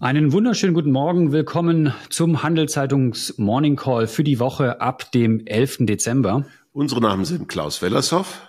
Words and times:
Einen 0.00 0.32
wunderschönen 0.32 0.74
guten 0.74 0.92
Morgen. 0.92 1.32
Willkommen 1.32 1.92
zum 2.08 2.44
Handelszeitungs 2.44 3.36
Morning 3.36 3.74
Call 3.74 4.06
für 4.06 4.22
die 4.22 4.38
Woche 4.38 4.80
ab 4.80 5.10
dem 5.10 5.44
11. 5.44 5.78
Dezember. 5.80 6.46
Unsere 6.70 7.00
Namen 7.00 7.24
sind 7.24 7.48
Klaus 7.48 7.82
Wellershoff 7.82 8.48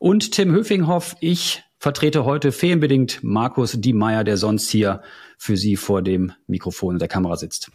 und 0.00 0.32
Tim 0.32 0.50
Höfinghoff. 0.50 1.14
Ich 1.20 1.62
vertrete 1.78 2.24
heute 2.24 2.50
ferienbedingt 2.50 3.20
Markus 3.22 3.80
Diemeyer, 3.80 4.24
der 4.24 4.36
sonst 4.36 4.70
hier 4.70 5.02
für 5.38 5.56
Sie 5.56 5.76
vor 5.76 6.02
dem 6.02 6.32
Mikrofon 6.48 6.98
der 6.98 7.06
Kamera 7.06 7.36
sitzt. 7.36 7.70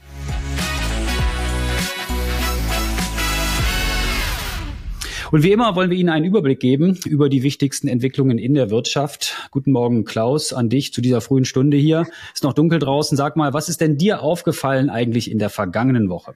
Und 5.29 5.43
wie 5.43 5.51
immer 5.51 5.75
wollen 5.75 5.89
wir 5.89 5.97
Ihnen 5.97 6.09
einen 6.09 6.23
Überblick 6.23 6.61
geben 6.61 6.97
über 7.05 7.27
die 7.27 7.43
wichtigsten 7.43 7.89
Entwicklungen 7.89 8.37
in 8.37 8.53
der 8.53 8.69
Wirtschaft. 8.69 9.49
Guten 9.51 9.73
Morgen, 9.73 10.05
Klaus, 10.05 10.53
an 10.53 10.69
dich 10.69 10.93
zu 10.93 11.01
dieser 11.01 11.19
frühen 11.19 11.43
Stunde 11.43 11.75
hier. 11.75 12.07
Ist 12.33 12.43
noch 12.43 12.53
dunkel 12.53 12.79
draußen. 12.79 13.17
Sag 13.17 13.35
mal, 13.35 13.53
was 13.53 13.67
ist 13.67 13.81
denn 13.81 13.97
dir 13.97 14.21
aufgefallen 14.21 14.89
eigentlich 14.89 15.29
in 15.29 15.37
der 15.37 15.49
vergangenen 15.49 16.09
Woche? 16.09 16.35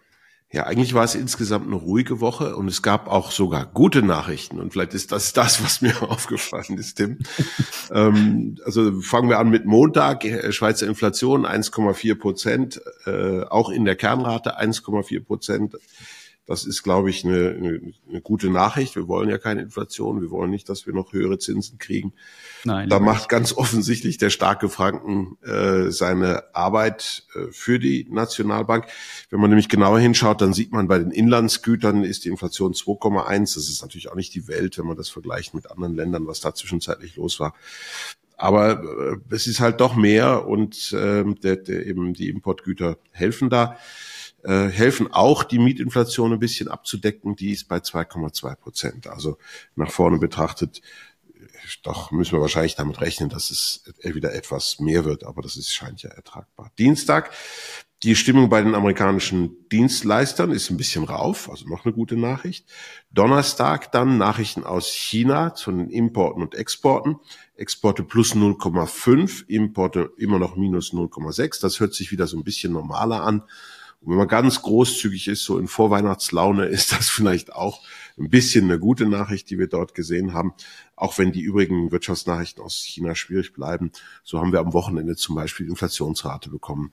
Ja, 0.53 0.63
eigentlich 0.63 0.93
war 0.93 1.05
es 1.05 1.15
insgesamt 1.15 1.67
eine 1.67 1.77
ruhige 1.77 2.19
Woche 2.19 2.57
und 2.57 2.67
es 2.67 2.81
gab 2.81 3.07
auch 3.07 3.31
sogar 3.31 3.65
gute 3.65 4.01
Nachrichten. 4.01 4.59
Und 4.59 4.73
vielleicht 4.73 4.93
ist 4.93 5.13
das 5.13 5.31
das, 5.31 5.63
was 5.63 5.81
mir 5.81 6.01
aufgefallen 6.09 6.77
ist, 6.77 6.95
Tim. 6.95 7.19
ähm, 7.93 8.57
also 8.65 8.99
fangen 8.99 9.29
wir 9.29 9.39
an 9.39 9.49
mit 9.49 9.65
Montag. 9.65 10.25
Schweizer 10.49 10.87
Inflation 10.87 11.45
1,4 11.45 12.15
Prozent, 12.15 12.81
äh, 13.05 13.43
auch 13.43 13.69
in 13.69 13.85
der 13.85 13.95
Kernrate 13.95 14.59
1,4 14.59 15.23
Prozent. 15.23 15.77
Das 16.51 16.65
ist, 16.65 16.83
glaube 16.83 17.09
ich, 17.09 17.23
eine, 17.23 17.55
eine, 17.57 17.93
eine, 18.09 18.21
gute 18.21 18.49
Nachricht. 18.49 18.97
Wir 18.97 19.07
wollen 19.07 19.29
ja 19.29 19.37
keine 19.37 19.61
Inflation. 19.61 20.21
Wir 20.21 20.31
wollen 20.31 20.51
nicht, 20.51 20.67
dass 20.67 20.85
wir 20.85 20.93
noch 20.93 21.13
höhere 21.13 21.39
Zinsen 21.39 21.77
kriegen. 21.77 22.11
Nein, 22.65 22.89
da 22.89 22.99
macht 22.99 23.29
ganz 23.29 23.53
offensichtlich 23.53 24.17
der 24.17 24.31
starke 24.31 24.67
Franken 24.67 25.37
äh, 25.43 25.91
seine 25.91 26.53
Arbeit 26.53 27.23
äh, 27.35 27.51
für 27.51 27.79
die 27.79 28.05
Nationalbank. 28.09 28.85
Wenn 29.29 29.39
man 29.39 29.49
nämlich 29.49 29.69
genauer 29.69 29.99
hinschaut, 29.99 30.41
dann 30.41 30.53
sieht 30.53 30.73
man, 30.73 30.89
bei 30.89 30.99
den 30.99 31.11
Inlandsgütern 31.11 32.03
ist 32.03 32.25
die 32.25 32.29
Inflation 32.29 32.73
2,1. 32.73 33.55
Das 33.55 33.69
ist 33.69 33.81
natürlich 33.81 34.11
auch 34.11 34.15
nicht 34.15 34.35
die 34.35 34.49
Welt, 34.49 34.77
wenn 34.77 34.87
man 34.87 34.97
das 34.97 35.07
vergleicht 35.07 35.53
mit 35.53 35.71
anderen 35.71 35.95
Ländern, 35.95 36.27
was 36.27 36.41
da 36.41 36.53
zwischenzeitlich 36.53 37.15
los 37.15 37.39
war. 37.39 37.55
Aber 38.35 38.83
äh, 38.83 39.33
es 39.33 39.47
ist 39.47 39.61
halt 39.61 39.79
doch 39.79 39.95
mehr 39.95 40.45
und 40.47 40.91
äh, 40.91 41.23
der, 41.23 41.55
der 41.55 41.85
eben 41.85 42.13
die 42.13 42.27
Importgüter 42.27 42.97
helfen 43.11 43.49
da 43.49 43.77
äh, 44.43 44.67
helfen 44.67 45.11
auch, 45.11 45.43
die 45.43 45.59
Mietinflation 45.59 46.33
ein 46.33 46.39
bisschen 46.39 46.67
abzudecken. 46.67 47.35
Die 47.35 47.51
ist 47.51 47.67
bei 47.67 47.77
2,2 47.77 48.55
Prozent. 48.55 49.07
Also 49.07 49.37
nach 49.75 49.91
vorne 49.91 50.17
betrachtet, 50.17 50.81
doch 51.83 52.11
müssen 52.11 52.33
wir 52.33 52.41
wahrscheinlich 52.41 52.75
damit 52.75 53.01
rechnen, 53.01 53.29
dass 53.29 53.51
es 53.51 53.83
wieder 54.03 54.33
etwas 54.33 54.79
mehr 54.79 55.05
wird, 55.05 55.23
aber 55.23 55.41
das 55.41 55.57
ist, 55.57 55.73
scheint 55.73 56.01
ja 56.03 56.09
ertragbar. 56.09 56.71
Dienstag, 56.77 57.31
die 58.03 58.15
Stimmung 58.15 58.49
bei 58.49 58.61
den 58.63 58.73
amerikanischen 58.73 59.67
Dienstleistern 59.69 60.51
ist 60.51 60.71
ein 60.71 60.77
bisschen 60.77 61.03
rauf, 61.03 61.49
also 61.51 61.67
noch 61.67 61.85
eine 61.85 61.93
gute 61.93 62.17
Nachricht. 62.17 62.65
Donnerstag 63.11 63.91
dann 63.91 64.17
Nachrichten 64.17 64.63
aus 64.63 64.87
China 64.91 65.53
zu 65.53 65.71
den 65.71 65.89
Importen 65.89 66.41
und 66.41 66.55
Exporten. 66.55 67.17
Exporte 67.55 68.03
plus 68.03 68.33
0,5, 68.33 69.47
Importe 69.47 70.11
immer 70.17 70.39
noch 70.39 70.55
minus 70.55 70.93
0,6. 70.93 71.61
Das 71.61 71.79
hört 71.79 71.93
sich 71.93 72.11
wieder 72.11 72.25
so 72.25 72.37
ein 72.37 72.43
bisschen 72.43 72.73
normaler 72.73 73.21
an. 73.21 73.43
Und 74.01 74.11
wenn 74.11 74.17
man 74.17 74.27
ganz 74.27 74.63
großzügig 74.63 75.27
ist, 75.27 75.43
so 75.43 75.59
in 75.59 75.67
Vorweihnachtslaune, 75.67 76.65
ist 76.65 76.91
das 76.91 77.09
vielleicht 77.09 77.53
auch 77.53 77.81
ein 78.17 78.29
bisschen 78.29 78.65
eine 78.65 78.79
gute 78.79 79.05
Nachricht, 79.05 79.49
die 79.49 79.59
wir 79.59 79.67
dort 79.67 79.93
gesehen 79.93 80.33
haben. 80.33 80.53
Auch 80.95 81.17
wenn 81.17 81.31
die 81.31 81.41
übrigen 81.41 81.91
Wirtschaftsnachrichten 81.91 82.63
aus 82.63 82.77
China 82.77 83.13
schwierig 83.13 83.53
bleiben. 83.53 83.91
So 84.23 84.39
haben 84.39 84.51
wir 84.51 84.59
am 84.59 84.73
Wochenende 84.73 85.15
zum 85.15 85.35
Beispiel 85.35 85.67
Inflationsrate 85.67 86.49
bekommen. 86.49 86.91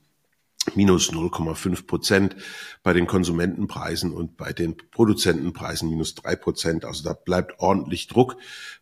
Minus 0.75 1.11
0,5 1.11 1.87
Prozent 1.87 2.37
bei 2.83 2.93
den 2.93 3.07
Konsumentenpreisen 3.07 4.13
und 4.13 4.37
bei 4.37 4.53
den 4.53 4.77
Produzentenpreisen 4.77 5.89
minus 5.89 6.15
drei 6.15 6.37
Prozent. 6.37 6.85
Also 6.85 7.05
da 7.05 7.15
bleibt 7.15 7.59
ordentlich 7.59 8.09
Druck 8.09 8.37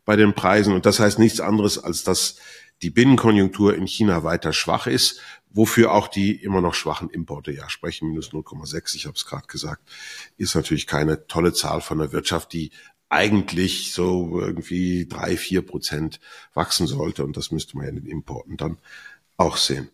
bei 0.05 0.17
den 0.17 0.35
Preisen. 0.35 0.75
Und 0.75 0.85
das 0.85 0.99
heißt 0.99 1.21
nichts 1.21 1.39
anderes, 1.39 1.79
als 1.79 2.03
dass 2.03 2.39
die 2.83 2.91
Binnenkonjunktur 2.91 3.77
in 3.77 3.87
China 3.87 4.25
weiter 4.25 4.53
schwach 4.53 4.89
ist 4.89 5.21
wofür 5.57 5.93
auch 5.93 6.09
die 6.09 6.33
immer 6.33 6.61
noch 6.61 6.75
schwachen 6.75 7.11
Importe 7.11 7.51
ja 7.51 7.69
sprechen, 7.71 8.09
minus 8.09 8.31
0,6, 8.31 8.95
ich 8.95 9.07
habe 9.07 9.17
es 9.17 9.27
gerade 9.27 9.47
gesagt, 9.47 9.89
ist 10.37 10.55
natürlich 10.55 10.87
keine 10.87 11.27
tolle 11.27 11.53
Zahl 11.53 11.81
von 11.81 11.99
der 11.99 12.13
Wirtschaft, 12.13 12.53
die 12.53 12.71
eigentlich 13.09 13.93
so 13.93 14.41
irgendwie 14.41 15.07
drei, 15.07 15.37
vier 15.37 15.63
Prozent 15.63 16.21
wachsen 16.55 16.87
sollte. 16.87 17.25
Und 17.25 17.37
das 17.37 17.53
müsste 17.53 17.77
man 17.77 17.87
ja 17.87 17.91
in 17.91 17.97
den 17.97 18.07
Importen 18.07 18.57
dann 18.57 18.79
auch 19.37 19.57
sehen. 19.57 19.91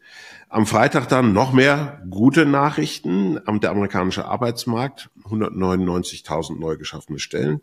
Am 0.48 0.66
Freitag 0.66 1.08
dann 1.08 1.32
noch 1.32 1.52
mehr 1.52 2.02
gute 2.10 2.44
Nachrichten. 2.44 3.40
Der 3.62 3.70
amerikanische 3.70 4.26
Arbeitsmarkt, 4.26 5.08
199.000 5.24 6.58
neu 6.58 6.76
geschaffene 6.76 7.18
Stellen. 7.18 7.62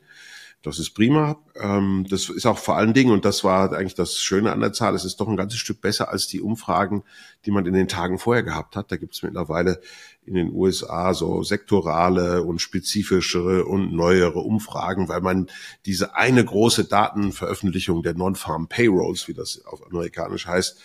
Das 0.62 0.78
ist 0.78 0.90
prima. 0.90 1.38
Ähm, 1.56 2.06
das 2.10 2.28
ist 2.28 2.46
auch 2.46 2.58
vor 2.58 2.76
allen 2.76 2.94
Dingen, 2.94 3.14
und 3.14 3.24
das 3.24 3.46
war 3.46 3.72
eigentlich 3.72 3.96
das 3.96 4.18
Schöne 4.18 4.52
an 4.52 4.60
der 4.60 4.74
Zahl, 4.74 4.94
es 4.94 5.06
ist 5.06 5.22
doch 5.22 5.30
ein 5.30 5.38
ganzes 5.38 5.60
Stück 5.60 5.80
besser 5.80 6.10
als 6.10 6.28
die 6.28 6.42
Umfragen, 6.42 7.04
die 7.46 7.52
man 7.52 7.66
in 7.66 7.74
den 7.74 7.88
Tagen 7.88 8.20
vorher 8.20 8.44
gehabt 8.44 8.76
hat. 8.76 8.92
Da 8.92 8.98
gibt 8.98 9.14
es 9.14 9.24
mittlerweile 9.24 9.80
in 10.26 10.34
den 10.34 10.52
USA 10.52 11.14
so 11.14 11.44
sektorale 11.44 12.44
und 12.44 12.60
spezifischere 12.60 13.66
und 13.66 13.94
neuere 13.94 14.40
Umfragen, 14.40 15.08
weil 15.08 15.22
man 15.22 15.48
diese 15.86 16.16
eine 16.16 16.44
große 16.44 16.86
Datenveröffentlichung 16.86 18.04
der 18.04 18.16
Non-Farm 18.16 18.68
Payrolls, 18.68 19.30
wie 19.30 19.34
das 19.34 19.64
auf 19.66 19.86
amerikanisch 19.86 20.46
heißt, 20.46 20.82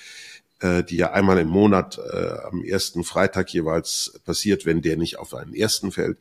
die 0.62 0.97
ja 0.97 1.12
einmal 1.12 1.38
im 1.38 1.48
Monat 1.48 1.98
äh, 1.98 2.38
am 2.44 2.62
ersten 2.62 3.04
Freitag 3.04 3.53
jeweils 3.53 4.20
passiert, 4.25 4.66
wenn 4.66 4.82
der 4.82 4.97
nicht 4.97 5.19
auf 5.19 5.34
einen 5.34 5.54
ersten 5.54 5.92
fällt, 5.92 6.19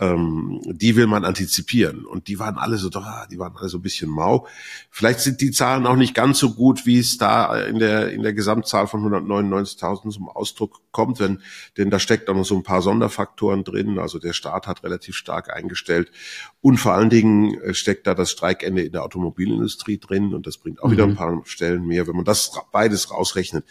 ähm, 0.00 0.60
die 0.66 0.96
will 0.96 1.06
man 1.06 1.24
antizipieren. 1.24 2.04
Und 2.04 2.26
die 2.26 2.38
waren 2.38 2.58
alle 2.58 2.78
so, 2.78 2.88
die 2.88 3.38
waren 3.38 3.56
alle 3.56 3.68
so 3.68 3.78
ein 3.78 3.82
bisschen 3.82 4.10
mau. 4.10 4.46
Vielleicht 4.90 5.20
sind 5.20 5.40
die 5.40 5.52
Zahlen 5.52 5.86
auch 5.86 5.96
nicht 5.96 6.14
ganz 6.14 6.38
so 6.38 6.52
gut, 6.54 6.84
wie 6.84 6.98
es 6.98 7.16
da 7.16 7.56
in 7.60 7.78
der, 7.78 8.10
in 8.12 8.22
der 8.22 8.32
Gesamtzahl 8.32 8.88
von 8.88 9.02
199.000 9.02 10.10
zum 10.10 10.28
Ausdruck 10.28 10.80
kommt, 10.90 11.20
denn, 11.20 11.40
denn 11.76 11.90
da 11.90 11.98
steckt 11.98 12.28
auch 12.28 12.34
noch 12.34 12.44
so 12.44 12.56
ein 12.56 12.64
paar 12.64 12.82
Sonderfaktoren 12.82 13.62
drin. 13.62 13.98
Also 13.98 14.18
der 14.18 14.32
Staat 14.32 14.66
hat 14.66 14.82
relativ 14.82 15.14
stark 15.14 15.54
eingestellt. 15.54 16.10
Und 16.60 16.78
vor 16.78 16.94
allen 16.94 17.10
Dingen 17.10 17.60
äh, 17.60 17.74
steckt 17.74 18.06
da 18.06 18.14
das 18.14 18.32
Streikende 18.32 18.82
in 18.82 18.92
der 18.92 19.04
Automobilindustrie 19.04 19.98
drin. 19.98 20.34
Und 20.34 20.46
das 20.46 20.58
bringt 20.58 20.82
auch 20.82 20.88
mhm. 20.88 20.92
wieder 20.92 21.04
ein 21.04 21.14
paar 21.14 21.40
Stellen 21.44 21.86
mehr. 21.86 22.08
Wenn 22.08 22.16
man 22.16 22.24
das 22.24 22.52
beides 22.72 23.12
rausrechnet, 23.12 23.64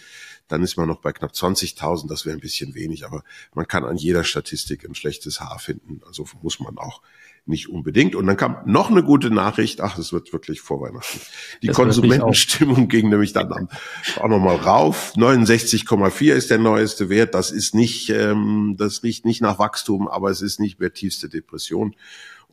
dann 0.48 0.64
ist 0.64 0.78
man 0.78 0.88
noch 0.88 1.02
bei 1.02 1.12
knapp 1.12 1.32
20.000. 1.32 2.08
Das 2.08 2.26
wäre 2.26 2.36
ein 2.36 2.42
bisschen 2.42 2.76
wenig, 2.76 3.06
aber 3.06 3.24
man 3.54 3.68
kann 3.68 3.86
an 3.86 3.98
jeder 3.98 4.24
Statistik 4.24 4.86
ein 4.86 4.96
schlechtes 4.96 5.40
Haar 5.40 5.60
finden. 5.60 6.02
Also 6.06 6.26
muss 6.42 6.60
man 6.60 6.78
auch 6.78 7.02
nicht 7.46 7.70
unbedingt. 7.70 8.16
Und 8.16 8.28
dann 8.28 8.38
kam 8.38 8.58
noch 8.66 8.90
eine 8.90 9.04
gute 9.04 9.30
Nachricht. 9.30 9.82
Ach, 9.82 9.98
es 9.98 10.14
wird 10.14 10.32
wirklich 10.32 10.62
vor 10.62 10.82
Weihnachten. 10.82 11.20
Die 11.62 11.68
das 11.68 11.76
Konsumentenstimmung 11.76 12.88
ging 12.88 13.10
nämlich 13.10 13.34
dann 13.34 13.68
auch 14.18 14.28
nochmal 14.28 14.56
rauf. 14.58 15.14
69,4 15.16 16.34
ist 16.34 16.50
der 16.50 16.60
neueste 16.60 17.10
Wert. 17.10 17.34
Das 17.34 17.52
ist 17.52 17.76
nicht, 17.76 18.10
ähm, 18.10 18.76
das 18.78 19.04
riecht 19.04 19.26
nicht 19.26 19.42
nach 19.42 19.60
Wachstum, 19.60 20.08
aber 20.08 20.30
es 20.30 20.42
ist 20.42 20.60
nicht 20.60 20.80
mehr 20.80 20.94
tiefste 20.94 21.28
Depression. 21.28 21.96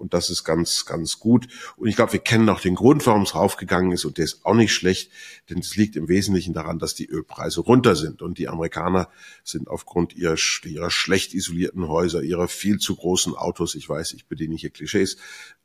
Und 0.00 0.14
das 0.14 0.30
ist 0.30 0.44
ganz, 0.44 0.86
ganz 0.86 1.18
gut. 1.18 1.46
Und 1.76 1.88
ich 1.88 1.96
glaube, 1.96 2.12
wir 2.14 2.20
kennen 2.20 2.48
auch 2.48 2.60
den 2.60 2.74
Grund, 2.74 3.06
warum 3.06 3.22
es 3.22 3.34
raufgegangen 3.34 3.92
ist. 3.92 4.04
Und 4.04 4.18
der 4.18 4.24
ist 4.24 4.44
auch 4.44 4.54
nicht 4.54 4.72
schlecht, 4.72 5.12
denn 5.48 5.58
es 5.58 5.76
liegt 5.76 5.96
im 5.96 6.08
Wesentlichen 6.08 6.54
daran, 6.54 6.78
dass 6.78 6.94
die 6.94 7.06
Ölpreise 7.06 7.60
runter 7.60 7.94
sind. 7.94 8.22
Und 8.22 8.38
die 8.38 8.48
Amerikaner 8.48 9.08
sind 9.44 9.68
aufgrund 9.68 10.14
ihrer, 10.14 10.36
ihrer 10.64 10.90
schlecht 10.90 11.34
isolierten 11.34 11.86
Häuser, 11.86 12.22
ihrer 12.22 12.48
viel 12.48 12.78
zu 12.78 12.96
großen 12.96 13.34
Autos, 13.34 13.74
ich 13.74 13.88
weiß, 13.88 14.14
ich 14.14 14.26
bediene 14.26 14.56
hier 14.56 14.70
Klischees, 14.70 15.16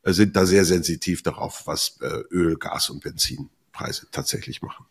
äh, 0.03 0.11
sind 0.11 0.35
da 0.35 0.45
sehr 0.45 0.65
sensitiv 0.65 1.23
darauf, 1.23 1.65
was 1.65 1.97
äh, 2.01 2.23
Öl, 2.29 2.57
Gas 2.57 2.89
und 2.89 3.03
Benzinpreise 3.03 4.07
tatsächlich 4.11 4.61
machen. 4.61 4.85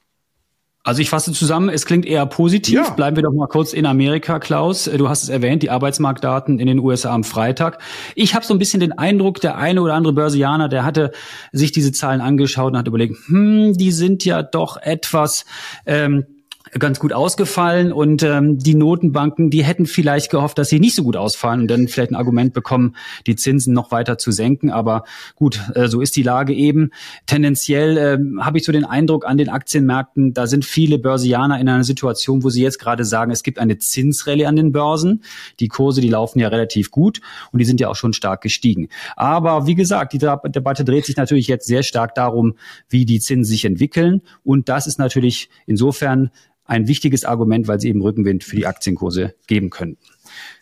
Also 0.86 1.00
ich 1.00 1.08
fasse 1.08 1.32
zusammen, 1.32 1.70
es 1.70 1.86
klingt 1.86 2.04
eher 2.04 2.26
positiv. 2.26 2.74
Ja. 2.74 2.90
Bleiben 2.90 3.16
wir 3.16 3.22
doch 3.22 3.32
mal 3.32 3.46
kurz 3.46 3.72
in 3.72 3.86
Amerika, 3.86 4.38
Klaus. 4.38 4.84
Du 4.84 5.08
hast 5.08 5.22
es 5.22 5.30
erwähnt, 5.30 5.62
die 5.62 5.70
Arbeitsmarktdaten 5.70 6.58
in 6.58 6.66
den 6.66 6.78
USA 6.78 7.14
am 7.14 7.24
Freitag. 7.24 7.78
Ich 8.14 8.34
habe 8.34 8.44
so 8.44 8.52
ein 8.52 8.58
bisschen 8.58 8.80
den 8.80 8.92
Eindruck, 8.92 9.40
der 9.40 9.56
eine 9.56 9.80
oder 9.80 9.94
andere 9.94 10.12
Börsianer, 10.12 10.68
der 10.68 10.84
hatte 10.84 11.12
sich 11.52 11.72
diese 11.72 11.90
Zahlen 11.92 12.20
angeschaut 12.20 12.72
und 12.72 12.78
hat 12.78 12.86
überlegt, 12.86 13.16
hm, 13.28 13.72
die 13.72 13.92
sind 13.92 14.26
ja 14.26 14.42
doch 14.42 14.76
etwas 14.76 15.46
ähm, 15.86 16.26
ganz 16.72 16.98
gut 16.98 17.12
ausgefallen 17.12 17.92
und 17.92 18.22
ähm, 18.22 18.58
die 18.58 18.74
Notenbanken, 18.74 19.50
die 19.50 19.62
hätten 19.62 19.86
vielleicht 19.86 20.30
gehofft, 20.30 20.58
dass 20.58 20.70
sie 20.70 20.80
nicht 20.80 20.94
so 20.94 21.04
gut 21.04 21.16
ausfallen 21.16 21.60
und 21.60 21.68
dann 21.68 21.88
vielleicht 21.88 22.10
ein 22.10 22.16
Argument 22.16 22.54
bekommen, 22.54 22.96
die 23.26 23.36
Zinsen 23.36 23.74
noch 23.74 23.90
weiter 23.90 24.16
zu 24.18 24.32
senken. 24.32 24.70
Aber 24.70 25.04
gut, 25.36 25.60
äh, 25.74 25.88
so 25.88 26.00
ist 26.00 26.16
die 26.16 26.22
Lage 26.22 26.54
eben. 26.54 26.90
Tendenziell 27.26 27.96
äh, 27.98 28.42
habe 28.42 28.58
ich 28.58 28.64
so 28.64 28.72
den 28.72 28.84
Eindruck 28.84 29.26
an 29.26 29.36
den 29.36 29.50
Aktienmärkten, 29.50 30.32
da 30.32 30.46
sind 30.46 30.64
viele 30.64 30.98
Börsianer 30.98 31.60
in 31.60 31.68
einer 31.68 31.84
Situation, 31.84 32.42
wo 32.42 32.50
sie 32.50 32.62
jetzt 32.62 32.78
gerade 32.78 33.04
sagen, 33.04 33.30
es 33.30 33.42
gibt 33.42 33.58
eine 33.58 33.78
Zinsrallye 33.78 34.46
an 34.46 34.56
den 34.56 34.72
Börsen. 34.72 35.22
Die 35.60 35.68
Kurse, 35.68 36.00
die 36.00 36.08
laufen 36.08 36.38
ja 36.38 36.48
relativ 36.48 36.90
gut 36.90 37.20
und 37.52 37.58
die 37.58 37.66
sind 37.66 37.80
ja 37.80 37.88
auch 37.88 37.96
schon 37.96 38.14
stark 38.14 38.40
gestiegen. 38.40 38.88
Aber 39.16 39.66
wie 39.66 39.74
gesagt, 39.74 40.14
die 40.14 40.18
Debatte 40.18 40.84
dreht 40.84 41.04
sich 41.04 41.16
natürlich 41.16 41.46
jetzt 41.46 41.66
sehr 41.66 41.82
stark 41.82 42.14
darum, 42.14 42.54
wie 42.88 43.04
die 43.04 43.20
Zinsen 43.20 43.44
sich 43.44 43.64
entwickeln. 43.64 44.22
Und 44.42 44.68
das 44.68 44.86
ist 44.86 44.98
natürlich 44.98 45.50
insofern 45.66 46.30
ein 46.64 46.88
wichtiges 46.88 47.24
Argument, 47.24 47.68
weil 47.68 47.80
sie 47.80 47.88
eben 47.88 48.00
Rückenwind 48.00 48.44
für 48.44 48.56
die 48.56 48.66
Aktienkurse 48.66 49.34
geben 49.46 49.70
können. 49.70 49.96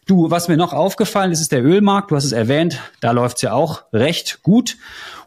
Du, 0.06 0.31
was 0.31 0.49
mir 0.49 0.56
noch 0.56 0.72
aufgefallen 0.72 1.31
ist, 1.31 1.40
ist 1.40 1.52
der 1.52 1.64
Ölmarkt. 1.64 2.10
Du 2.10 2.16
hast 2.16 2.25
es 2.25 2.32
erwähnt, 2.32 2.81
da 3.00 3.12
läuft 3.12 3.37
es 3.37 3.43
ja 3.43 3.52
auch 3.52 3.84
recht 3.93 4.43
gut. 4.43 4.76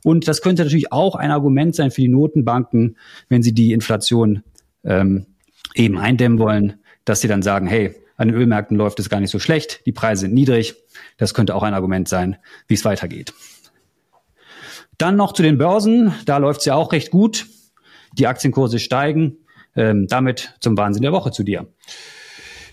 Und 0.04 0.28
das 0.28 0.42
könnte 0.42 0.64
natürlich 0.64 0.92
auch 0.92 1.16
ein 1.16 1.32
Argument 1.32 1.76
sein 1.76 1.92
für 1.92 2.02
die 2.02 2.10
Notenbanken, 2.10 2.98
wenn 3.30 3.42
sie 3.42 3.54
die 3.54 3.72
Inflation 3.72 4.44
ähm, 4.84 5.28
eben 5.74 5.98
eindämmen 5.98 6.40
wollen, 6.40 6.74
dass 7.06 7.22
sie 7.22 7.28
dann 7.28 7.42
sagen, 7.42 7.68
hey, 7.68 7.96
an 8.18 8.30
den 8.30 8.38
Ölmärkten 8.38 8.78
läuft 8.78 9.00
es 9.00 9.10
gar 9.10 9.20
nicht 9.20 9.32
so 9.32 9.40
schlecht, 9.40 9.86
die 9.86 9.92
Preise 9.92 10.22
sind 10.22 10.34
niedrig. 10.34 10.76
Das 11.18 11.34
könnte 11.34 11.56
auch 11.56 11.64
ein 11.64 11.74
Argument 11.74 12.08
sein, 12.08 12.38
wie 12.68 12.74
es 12.74 12.86
weitergeht. 12.86 13.34
Dann 14.98 15.16
noch 15.16 15.34
zu 15.34 15.44
den 15.44 15.58
Börsen, 15.58 16.14
da 16.26 16.38
läuft 16.38 16.62
es 16.62 16.66
ja 16.66 16.76
auch 16.76 16.92
recht 16.92 17.12
gut. 17.12 17.48
Die 18.14 18.28
Aktienkurse 18.28 18.80
steigen. 18.80 19.38
Ähm, 19.76 20.08
damit 20.08 20.56
zum 20.60 20.78
Wahnsinn 20.78 21.04
der 21.04 21.12
Woche 21.12 21.32
zu 21.32 21.44
dir. 21.44 21.68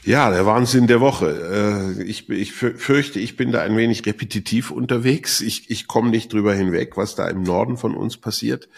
Ja, 0.04 0.30
der 0.30 0.46
Wahnsinn 0.46 0.88
der 0.88 1.00
Woche. 1.00 1.94
Äh, 1.98 2.02
ich, 2.02 2.28
ich 2.28 2.52
fürchte, 2.52 3.20
ich 3.20 3.36
bin 3.36 3.52
da 3.52 3.62
ein 3.62 3.76
wenig 3.76 4.04
repetitiv 4.04 4.72
unterwegs. 4.72 5.40
Ich, 5.40 5.70
ich 5.70 5.86
komme 5.86 6.10
nicht 6.10 6.32
drüber 6.32 6.54
hinweg, 6.54 6.96
was 6.96 7.14
da 7.14 7.28
im 7.28 7.42
Norden 7.42 7.76
von 7.76 7.94
uns 7.94 8.16
passiert. 8.16 8.68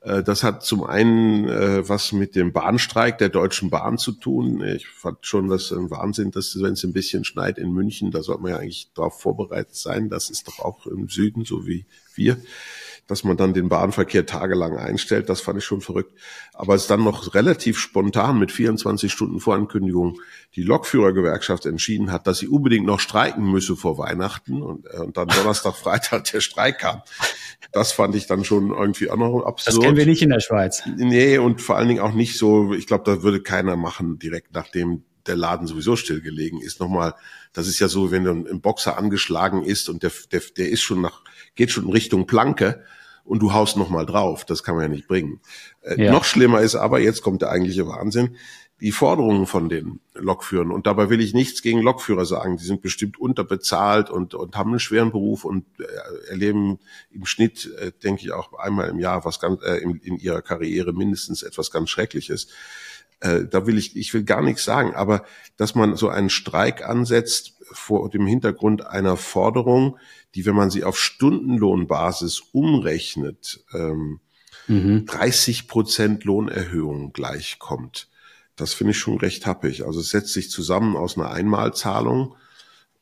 Äh, 0.00 0.22
das 0.22 0.42
hat 0.42 0.64
zum 0.64 0.82
einen 0.82 1.48
äh, 1.48 1.88
was 1.88 2.10
mit 2.12 2.34
dem 2.34 2.52
Bahnstreik 2.52 3.18
der 3.18 3.28
Deutschen 3.28 3.70
Bahn 3.70 3.98
zu 3.98 4.12
tun. 4.12 4.64
Ich 4.64 4.88
fand 4.88 5.24
schon 5.24 5.48
das 5.48 5.72
ein 5.72 5.90
Wahnsinn, 5.90 6.32
dass 6.32 6.60
wenn 6.60 6.72
es 6.72 6.82
ein 6.82 6.92
bisschen 6.92 7.24
schneit 7.24 7.56
in 7.58 7.72
München, 7.72 8.10
da 8.10 8.22
sollte 8.22 8.42
man 8.42 8.50
ja 8.52 8.58
eigentlich 8.58 8.90
darauf 8.94 9.20
vorbereitet 9.20 9.76
sein. 9.76 10.10
Das 10.10 10.28
ist 10.28 10.48
doch 10.48 10.58
auch 10.58 10.86
im 10.86 11.08
Süden, 11.08 11.44
so 11.44 11.66
wie 11.66 11.86
wir 12.14 12.36
dass 13.06 13.24
man 13.24 13.36
dann 13.36 13.52
den 13.52 13.68
Bahnverkehr 13.68 14.26
tagelang 14.26 14.76
einstellt, 14.76 15.28
das 15.28 15.40
fand 15.40 15.58
ich 15.58 15.64
schon 15.64 15.80
verrückt. 15.80 16.12
Aber 16.52 16.74
es 16.74 16.86
dann 16.86 17.04
noch 17.04 17.34
relativ 17.34 17.78
spontan 17.78 18.38
mit 18.38 18.50
24 18.50 19.12
Stunden 19.12 19.40
Vorankündigung 19.40 20.18
die 20.56 20.62
Lokführergewerkschaft 20.62 21.66
entschieden 21.66 22.12
hat, 22.12 22.26
dass 22.26 22.38
sie 22.38 22.48
unbedingt 22.48 22.86
noch 22.86 23.00
streiken 23.00 23.50
müsse 23.50 23.76
vor 23.76 23.98
Weihnachten 23.98 24.62
und, 24.62 24.86
äh, 24.86 24.98
und 24.98 25.16
dann 25.16 25.28
Donnerstag, 25.28 25.74
Freitag 25.84 26.24
der 26.24 26.40
Streik 26.40 26.78
kam. 26.78 27.02
Das 27.72 27.92
fand 27.92 28.14
ich 28.14 28.26
dann 28.26 28.44
schon 28.44 28.70
irgendwie 28.70 29.10
auch 29.10 29.16
noch 29.16 29.42
absurd. 29.44 29.76
Das 29.76 29.82
kennen 29.82 29.96
wir 29.96 30.06
nicht 30.06 30.22
in 30.22 30.30
der 30.30 30.40
Schweiz. 30.40 30.82
Nee, 30.96 31.38
und 31.38 31.60
vor 31.60 31.76
allen 31.76 31.88
Dingen 31.88 32.00
auch 32.00 32.14
nicht 32.14 32.38
so, 32.38 32.72
ich 32.72 32.86
glaube, 32.86 33.04
da 33.04 33.22
würde 33.22 33.42
keiner 33.42 33.76
machen, 33.76 34.18
direkt 34.18 34.54
nachdem 34.54 35.04
der 35.26 35.36
Laden 35.36 35.66
sowieso 35.66 35.96
stillgelegen 35.96 36.60
ist. 36.60 36.80
Nochmal, 36.80 37.14
das 37.52 37.66
ist 37.66 37.78
ja 37.78 37.88
so, 37.88 38.10
wenn 38.10 38.26
ein 38.26 38.60
Boxer 38.60 38.98
angeschlagen 38.98 39.64
ist 39.64 39.88
und 39.88 40.02
der, 40.02 40.12
der, 40.32 40.42
der 40.56 40.68
ist 40.68 40.82
schon 40.82 41.00
nach, 41.00 41.22
geht 41.54 41.70
schon 41.70 41.84
in 41.84 41.92
Richtung 41.92 42.26
Planke 42.26 42.84
und 43.24 43.40
du 43.40 43.52
haust 43.52 43.76
nochmal 43.76 44.06
drauf. 44.06 44.44
Das 44.44 44.62
kann 44.62 44.74
man 44.74 44.84
ja 44.84 44.88
nicht 44.88 45.08
bringen. 45.08 45.40
Äh, 45.82 46.04
ja. 46.04 46.12
Noch 46.12 46.24
schlimmer 46.24 46.60
ist 46.60 46.74
aber, 46.74 47.00
jetzt 47.00 47.22
kommt 47.22 47.42
der 47.42 47.50
eigentliche 47.50 47.86
Wahnsinn, 47.86 48.36
die 48.80 48.92
Forderungen 48.92 49.46
von 49.46 49.68
den 49.68 50.00
Lokführern. 50.14 50.70
Und 50.70 50.86
dabei 50.86 51.08
will 51.08 51.20
ich 51.20 51.32
nichts 51.32 51.62
gegen 51.62 51.80
Lokführer 51.80 52.26
sagen. 52.26 52.56
Die 52.56 52.64
sind 52.64 52.82
bestimmt 52.82 53.18
unterbezahlt 53.18 54.10
und, 54.10 54.34
und 54.34 54.56
haben 54.56 54.70
einen 54.70 54.80
schweren 54.80 55.10
Beruf 55.10 55.44
und 55.44 55.64
äh, 55.78 56.30
erleben 56.30 56.78
im 57.10 57.24
Schnitt, 57.24 57.72
äh, 57.78 57.92
denke 58.02 58.22
ich, 58.22 58.32
auch 58.32 58.52
einmal 58.58 58.88
im 58.90 58.98
Jahr 58.98 59.24
was 59.24 59.40
ganz, 59.40 59.62
äh, 59.62 59.78
in, 59.78 59.96
in 59.98 60.18
ihrer 60.18 60.42
Karriere 60.42 60.92
mindestens 60.92 61.42
etwas 61.42 61.70
ganz 61.70 61.88
Schreckliches. 61.88 62.48
Äh, 63.24 63.46
da 63.46 63.66
will 63.66 63.78
ich, 63.78 63.96
ich 63.96 64.12
will 64.12 64.22
gar 64.22 64.42
nichts 64.42 64.64
sagen, 64.64 64.94
aber 64.94 65.24
dass 65.56 65.74
man 65.74 65.96
so 65.96 66.10
einen 66.10 66.28
Streik 66.28 66.86
ansetzt 66.86 67.54
vor 67.72 68.10
dem 68.10 68.26
Hintergrund 68.26 68.86
einer 68.86 69.16
Forderung, 69.16 69.96
die, 70.34 70.44
wenn 70.44 70.54
man 70.54 70.68
sie 70.68 70.84
auf 70.84 70.98
Stundenlohnbasis 70.98 72.40
umrechnet, 72.52 73.64
ähm, 73.72 74.20
mhm. 74.68 75.06
30 75.06 75.68
Prozent 75.68 76.24
Lohnerhöhung 76.24 77.14
gleichkommt. 77.14 78.10
Das 78.56 78.74
finde 78.74 78.90
ich 78.90 78.98
schon 78.98 79.16
recht 79.16 79.46
happig. 79.46 79.86
Also 79.86 80.00
es 80.00 80.10
setzt 80.10 80.34
sich 80.34 80.50
zusammen 80.50 80.94
aus 80.94 81.16
einer 81.16 81.30
Einmalzahlung, 81.30 82.36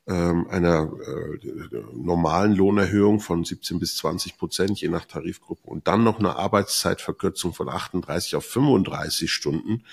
einer 0.05 0.93
äh, 1.01 1.83
normalen 1.95 2.55
Lohnerhöhung 2.55 3.21
von 3.21 3.45
17 3.45 3.79
bis 3.79 3.97
20 3.97 4.37
Prozent, 4.37 4.81
je 4.81 4.89
nach 4.89 5.05
Tarifgruppe, 5.05 5.69
und 5.69 5.87
dann 5.87 6.03
noch 6.03 6.19
eine 6.19 6.37
Arbeitszeitverkürzung 6.37 7.55
von 7.55 7.69
38 7.69 8.35
auf 8.35 8.45
35 8.45 9.31
Stunden. 9.31 9.85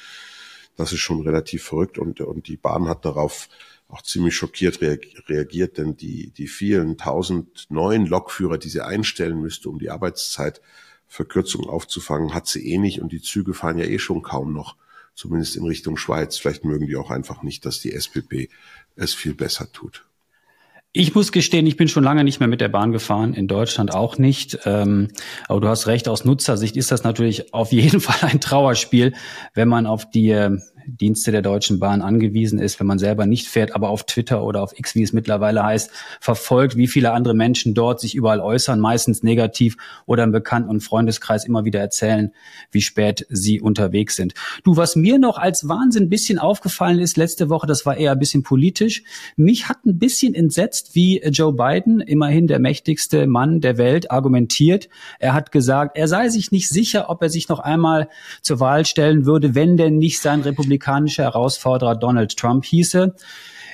Das 0.75 0.94
ist 0.94 1.00
schon 1.01 1.21
relativ 1.21 1.63
verrückt 1.63 2.00
und, 2.00 2.21
und 2.21 2.47
die 2.47 2.57
Bahn 2.57 2.88
hat 2.88 3.06
darauf 3.06 3.50
auch 3.89 4.01
ziemlich 4.01 4.35
schockiert 4.35 4.81
reagiert, 4.81 5.77
denn 5.77 5.97
die, 5.97 6.31
die 6.31 6.47
vielen 6.47 6.97
tausend 6.97 7.65
neuen 7.69 8.05
Lokführer, 8.05 8.57
die 8.57 8.69
sie 8.69 8.85
einstellen 8.85 9.41
müsste, 9.41 9.69
um 9.69 9.79
die 9.79 9.89
Arbeitszeitverkürzung 9.89 11.67
aufzufangen, 11.67 12.33
hat 12.33 12.47
sie 12.47 12.71
eh 12.71 12.77
nicht 12.77 13.01
und 13.01 13.12
die 13.12 13.21
Züge 13.21 13.53
fahren 13.53 13.79
ja 13.79 13.85
eh 13.85 14.00
schon 14.00 14.21
kaum 14.21 14.53
noch, 14.53 14.75
zumindest 15.19 15.57
in 15.57 15.66
Richtung 15.66 15.98
Schweiz. 15.98 16.38
Vielleicht 16.38 16.63
mögen 16.63 16.88
die 16.88 16.95
auch 16.95 17.12
einfach 17.12 17.44
nicht, 17.44 17.66
dass 17.66 17.81
die 17.81 17.92
SPP 17.92 18.50
es 18.95 19.13
viel 19.13 19.33
besser 19.33 19.71
tut. 19.71 20.06
Ich 20.92 21.13
muss 21.13 21.31
gestehen, 21.31 21.68
ich 21.68 21.77
bin 21.77 21.88
schon 21.88 22.04
lange 22.04 22.24
nicht 22.24 22.39
mehr 22.39 22.48
mit 22.48 22.62
der 22.62 22.69
Bahn 22.69 22.92
gefahren, 22.92 23.33
in 23.33 23.48
Deutschland 23.48 23.94
auch 23.94 24.18
nicht. 24.18 24.60
Ähm, 24.66 25.10
aber 25.48 25.62
du 25.62 25.68
hast 25.68 25.86
recht, 25.88 26.07
aus 26.07 26.25
Nutzersicht 26.25 26.77
ist 26.77 26.92
das 26.92 27.04
natürlich 27.04 27.54
auf 27.54 27.71
jeden 27.71 28.00
Fall 28.00 28.30
ein 28.30 28.39
Trauerspiel, 28.39 29.13
wenn 29.54 29.68
man 29.68 29.86
auf 29.86 30.10
die 30.10 30.30
äh, 30.31 30.57
Dienste 30.87 31.31
der 31.31 31.41
Deutschen 31.41 31.79
Bahn 31.79 32.01
angewiesen 32.01 32.59
ist, 32.59 32.79
wenn 32.79 32.87
man 32.87 32.99
selber 32.99 33.25
nicht 33.25 33.47
fährt, 33.47 33.75
aber 33.75 33.89
auf 33.89 34.05
Twitter 34.05 34.43
oder 34.43 34.61
auf 34.61 34.77
X, 34.77 34.95
wie 34.95 35.03
es 35.03 35.13
mittlerweile 35.13 35.63
heißt, 35.63 35.91
verfolgt, 36.19 36.77
wie 36.77 36.87
viele 36.87 37.11
andere 37.11 37.33
Menschen 37.33 37.73
dort 37.73 37.99
sich 37.99 38.15
überall 38.15 38.39
äußern, 38.39 38.79
meistens 38.79 39.23
negativ 39.23 39.77
oder 40.05 40.23
im 40.23 40.31
Bekannten- 40.31 40.69
und 40.69 40.81
Freundeskreis 40.81 41.45
immer 41.45 41.65
wieder 41.65 41.79
erzählen, 41.79 42.31
wie 42.71 42.81
spät 42.81 43.25
sie 43.29 43.61
unterwegs 43.61 44.15
sind. 44.15 44.33
Du, 44.63 44.77
was 44.77 44.95
mir 44.95 45.19
noch 45.19 45.37
als 45.37 45.67
Wahnsinn 45.67 46.03
ein 46.03 46.09
bisschen 46.09 46.39
aufgefallen 46.39 46.99
ist 46.99 47.17
letzte 47.17 47.49
Woche, 47.49 47.67
das 47.67 47.85
war 47.85 47.97
eher 47.97 48.13
ein 48.13 48.19
bisschen 48.19 48.43
politisch, 48.43 49.03
mich 49.35 49.69
hat 49.69 49.85
ein 49.85 49.99
bisschen 49.99 50.33
entsetzt, 50.33 50.95
wie 50.95 51.19
Joe 51.19 51.53
Biden, 51.53 51.99
immerhin 51.99 52.47
der 52.47 52.59
mächtigste 52.59 53.27
Mann 53.27 53.61
der 53.61 53.77
Welt, 53.77 54.11
argumentiert. 54.11 54.89
Er 55.19 55.33
hat 55.33 55.51
gesagt, 55.51 55.97
er 55.97 56.07
sei 56.07 56.29
sich 56.29 56.51
nicht 56.51 56.69
sicher, 56.69 57.09
ob 57.09 57.21
er 57.21 57.29
sich 57.29 57.49
noch 57.49 57.59
einmal 57.59 58.09
zur 58.41 58.59
Wahl 58.59 58.85
stellen 58.85 59.25
würde, 59.25 59.55
wenn 59.55 59.77
denn 59.77 59.97
nicht 59.97 60.19
sein 60.19 60.41
Republik 60.41 60.69
republikanische 60.69 61.24
Herausforderer 61.24 61.95
Donald 61.95 62.38
Trump 62.38 62.63
hieße. 62.63 63.16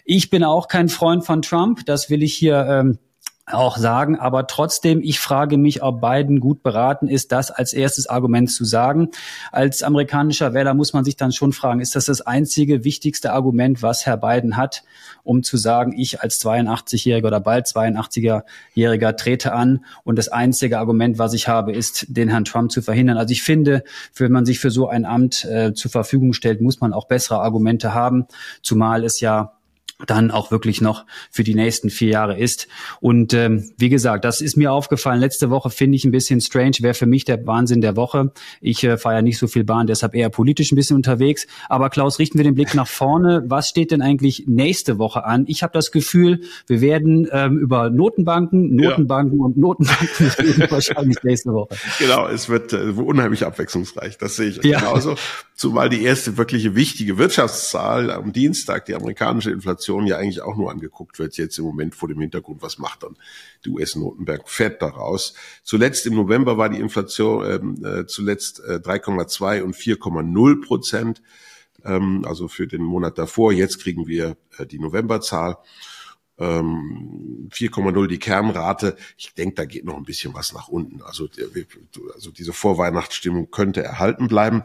Ich 0.05 0.29
bin 0.29 0.43
auch 0.43 0.67
kein 0.67 0.87
Freund 0.87 1.25
von 1.25 1.41
Trump, 1.41 1.85
das 1.85 2.09
will 2.09 2.23
ich 2.23 2.35
hier 2.35 2.65
ähm, 2.69 2.99
auch 3.47 3.77
sagen. 3.77 4.17
Aber 4.17 4.47
trotzdem, 4.47 5.01
ich 5.03 5.19
frage 5.19 5.57
mich, 5.57 5.83
ob 5.83 6.01
Biden 6.01 6.39
gut 6.39 6.63
beraten 6.63 7.07
ist, 7.07 7.31
das 7.31 7.51
als 7.51 7.73
erstes 7.73 8.07
Argument 8.07 8.51
zu 8.51 8.65
sagen. 8.65 9.09
Als 9.51 9.83
amerikanischer 9.83 10.53
Wähler 10.53 10.73
muss 10.73 10.93
man 10.93 11.05
sich 11.05 11.15
dann 11.15 11.31
schon 11.31 11.53
fragen, 11.53 11.79
ist 11.79 11.95
das 11.95 12.05
das 12.05 12.21
einzige 12.21 12.83
wichtigste 12.83 13.33
Argument, 13.33 13.83
was 13.83 14.05
Herr 14.05 14.17
Biden 14.17 14.57
hat, 14.57 14.83
um 15.23 15.43
zu 15.43 15.57
sagen, 15.57 15.93
ich 15.95 16.21
als 16.21 16.41
82-Jähriger 16.43 17.27
oder 17.27 17.39
bald 17.39 17.67
82-Jähriger 17.67 19.15
trete 19.15 19.53
an 19.53 19.85
und 20.03 20.17
das 20.17 20.29
einzige 20.29 20.79
Argument, 20.79 21.19
was 21.19 21.33
ich 21.33 21.47
habe, 21.47 21.71
ist, 21.71 22.05
den 22.09 22.29
Herrn 22.29 22.45
Trump 22.45 22.71
zu 22.71 22.81
verhindern. 22.81 23.17
Also 23.17 23.31
ich 23.31 23.43
finde, 23.43 23.83
wenn 24.15 24.31
man 24.31 24.45
sich 24.45 24.59
für 24.59 24.71
so 24.71 24.87
ein 24.87 25.05
Amt 25.05 25.45
äh, 25.45 25.73
zur 25.73 25.91
Verfügung 25.91 26.33
stellt, 26.33 26.61
muss 26.61 26.81
man 26.81 26.93
auch 26.93 27.05
bessere 27.07 27.39
Argumente 27.41 27.93
haben, 27.93 28.25
zumal 28.63 29.03
es 29.03 29.19
ja 29.19 29.54
dann 30.05 30.29
auch 30.29 30.51
wirklich 30.51 30.81
noch 30.81 31.05
für 31.31 31.43
die 31.43 31.55
nächsten 31.55 31.89
vier 31.89 32.09
Jahre 32.09 32.37
ist. 32.37 32.67
Und 32.99 33.33
ähm, 33.33 33.71
wie 33.77 33.89
gesagt, 33.89 34.25
das 34.25 34.41
ist 34.41 34.57
mir 34.57 34.71
aufgefallen. 34.71 35.19
Letzte 35.19 35.49
Woche 35.49 35.69
finde 35.69 35.95
ich 35.95 36.03
ein 36.03 36.11
bisschen 36.11 36.41
strange, 36.41 36.77
wäre 36.81 36.93
für 36.93 37.05
mich 37.05 37.23
der 37.23 37.45
Wahnsinn 37.47 37.79
der 37.79 37.95
Woche. 37.95 38.31
Ich 38.59 38.83
äh, 38.83 38.97
fahre 38.97 39.15
ja 39.15 39.21
nicht 39.21 39.37
so 39.37 39.47
viel 39.47 39.63
Bahn, 39.63 39.87
deshalb 39.87 40.13
eher 40.13 40.29
politisch 40.29 40.71
ein 40.71 40.75
bisschen 40.75 40.97
unterwegs. 40.97 41.47
Aber 41.69 41.89
Klaus, 41.89 42.19
richten 42.19 42.37
wir 42.37 42.43
den 42.43 42.55
Blick 42.55 42.73
nach 42.75 42.87
vorne. 42.87 43.43
Was 43.47 43.69
steht 43.69 43.91
denn 43.91 44.01
eigentlich 44.01 44.43
nächste 44.47 44.97
Woche 44.97 45.23
an? 45.23 45.45
Ich 45.47 45.63
habe 45.63 45.71
das 45.71 45.91
Gefühl, 45.91 46.41
wir 46.67 46.81
werden 46.81 47.27
ähm, 47.31 47.57
über 47.57 47.89
Notenbanken, 47.89 48.75
Notenbanken 48.75 49.39
ja. 49.39 49.45
und 49.45 49.57
Notenbanken 49.57 50.27
reden 50.39 50.65
wahrscheinlich 50.69 51.23
nächste 51.23 51.53
Woche. 51.53 51.75
Genau, 51.99 52.27
es 52.27 52.49
wird 52.49 52.73
äh, 52.73 52.77
unheimlich 52.77 53.45
abwechslungsreich. 53.45 54.17
Das 54.17 54.35
sehe 54.35 54.49
ich 54.49 54.63
ja. 54.63 54.79
genauso. 54.79 55.15
Zumal 55.57 55.87
die 55.87 56.03
erste 56.03 56.35
wirkliche 56.35 56.75
wichtige 56.75 57.17
Wirtschaftszahl 57.17 58.11
am 58.11 58.33
Dienstag, 58.33 58.85
die 58.87 58.93
amerikanische 58.93 59.51
Inflation, 59.51 60.05
ja 60.05 60.17
eigentlich 60.17 60.41
auch 60.41 60.57
nur 60.57 60.69
angeguckt 60.69 61.17
wird, 61.17 61.37
jetzt 61.37 61.57
im 61.57 61.63
Moment 61.63 61.95
vor 61.95 62.09
dem 62.09 62.19
Hintergrund, 62.19 62.61
was 62.61 62.77
macht 62.77 63.03
dann 63.03 63.15
die 63.63 63.69
US-Notenbank 63.69 64.49
Fed 64.49 64.81
daraus. 64.81 65.33
Zuletzt 65.63 66.05
im 66.07 66.15
November 66.15 66.57
war 66.57 66.67
die 66.67 66.81
Inflation 66.81 67.45
ähm, 67.49 67.85
äh, 67.85 68.05
zuletzt 68.05 68.59
äh, 68.67 68.81
3,2 68.83 69.61
und 69.61 69.75
4,0 69.75 70.61
Prozent, 70.61 71.21
ähm, 71.85 72.25
also 72.27 72.49
für 72.49 72.67
den 72.67 72.83
Monat 72.83 73.17
davor. 73.17 73.53
Jetzt 73.53 73.79
kriegen 73.79 74.07
wir 74.07 74.35
äh, 74.57 74.65
die 74.65 74.79
Novemberzahl. 74.79 75.55
4,0 76.37 77.97
ähm, 77.97 78.07
die 78.07 78.19
Kernrate. 78.19 78.97
Ich 79.17 79.33
denke, 79.33 79.55
da 79.55 79.65
geht 79.65 79.85
noch 79.85 79.95
ein 79.95 80.03
bisschen 80.03 80.33
was 80.33 80.53
nach 80.53 80.67
unten. 80.67 81.01
Also, 81.01 81.29
also 82.13 82.31
diese 82.31 82.53
Vorweihnachtsstimmung 82.53 83.51
könnte 83.51 83.83
erhalten 83.83 84.27
bleiben 84.27 84.63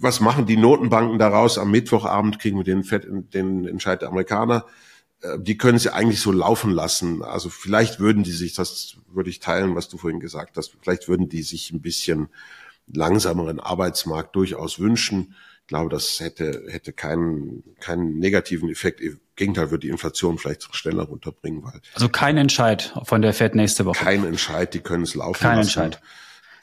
was 0.00 0.20
machen 0.20 0.46
die 0.46 0.56
Notenbanken 0.56 1.18
daraus? 1.18 1.58
Am 1.58 1.70
Mittwochabend 1.70 2.38
kriegen 2.38 2.56
wir 2.56 2.64
den, 2.64 2.84
Fed, 2.84 3.06
den 3.08 3.66
Entscheid 3.66 4.02
der 4.02 4.08
Amerikaner. 4.08 4.66
Äh, 5.20 5.38
die 5.38 5.56
können 5.56 5.78
sie 5.78 5.92
eigentlich 5.92 6.20
so 6.20 6.32
laufen 6.32 6.70
lassen. 6.70 7.22
Also 7.22 7.50
vielleicht 7.50 8.00
würden 8.00 8.22
die 8.22 8.32
sich, 8.32 8.54
das 8.54 8.96
würde 9.12 9.30
ich 9.30 9.40
teilen, 9.40 9.74
was 9.74 9.88
du 9.88 9.98
vorhin 9.98 10.20
gesagt 10.20 10.56
hast, 10.56 10.76
vielleicht 10.80 11.08
würden 11.08 11.28
die 11.28 11.42
sich 11.42 11.70
ein 11.72 11.82
bisschen 11.82 12.28
langsameren 12.86 13.60
Arbeitsmarkt 13.60 14.34
durchaus 14.34 14.78
wünschen. 14.78 15.34
Glaube, 15.72 15.88
das 15.88 16.20
hätte, 16.20 16.64
hätte 16.68 16.92
keinen, 16.92 17.62
keinen 17.80 18.18
negativen 18.18 18.70
Effekt. 18.70 19.00
Im 19.00 19.18
Gegenteil 19.36 19.70
würde 19.70 19.86
die 19.86 19.90
Inflation 19.90 20.36
vielleicht 20.38 20.74
schneller 20.74 21.04
runterbringen, 21.04 21.64
weil. 21.64 21.80
Also 21.94 22.10
kein 22.10 22.36
Entscheid 22.36 22.92
von 23.04 23.22
der 23.22 23.32
Fed 23.32 23.54
nächste 23.54 23.86
Woche. 23.86 24.04
Kein 24.04 24.26
Entscheid, 24.26 24.74
die 24.74 24.80
können 24.80 25.04
es 25.04 25.14
laufen 25.14 25.40
kein 25.40 25.56
lassen. 25.56 25.80
Entscheid. 25.80 26.02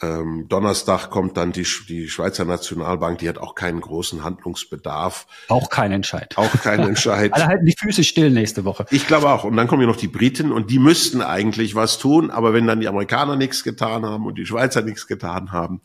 Ähm, 0.01 0.45
Donnerstag 0.47 1.09
kommt 1.09 1.35
dann 1.35 1.51
die, 1.51 1.67
die 1.89 2.07
Schweizer 2.07 2.45
Nationalbank, 2.45 3.17
die 3.17 3.27
hat 3.27 3.37
auch 3.37 3.53
keinen 3.53 3.81
großen 3.81 4.23
Handlungsbedarf. 4.23 5.27
Auch 5.49 5.69
kein 5.69 5.91
Entscheid. 5.91 6.37
Auch 6.37 6.53
kein 6.61 6.79
Entscheid. 6.81 7.33
Alle 7.33 7.47
halten 7.47 7.65
die 7.65 7.75
Füße 7.77 8.03
still 8.05 8.29
nächste 8.29 8.63
Woche. 8.63 8.85
Ich 8.91 9.07
glaube 9.07 9.29
auch. 9.29 9.43
Und 9.43 9.57
dann 9.57 9.67
kommen 9.67 9.81
ja 9.81 9.87
noch 9.87 9.97
die 9.97 10.07
Briten 10.07 10.51
und 10.51 10.69
die 10.69 10.79
müssten 10.79 11.21
eigentlich 11.21 11.75
was 11.75 11.97
tun. 11.97 12.31
Aber 12.31 12.53
wenn 12.53 12.65
dann 12.65 12.79
die 12.79 12.87
Amerikaner 12.87 13.35
nichts 13.35 13.63
getan 13.63 14.05
haben 14.05 14.25
und 14.25 14.37
die 14.37 14.45
Schweizer 14.45 14.83
nichts 14.83 15.05
getan 15.05 15.51
haben, 15.51 15.81